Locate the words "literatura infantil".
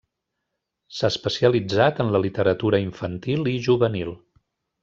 2.25-3.55